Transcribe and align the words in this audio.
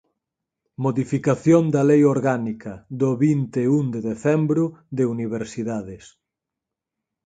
Modificación 0.85 1.63
da 1.73 1.81
Lei 1.89 2.01
orgánica, 2.15 2.73
do 3.01 3.11
vinte 3.25 3.59
e 3.65 3.69
un 3.79 3.85
de 3.93 4.01
decembro, 4.11 4.63
de 4.97 5.03
universidades. 5.15 6.03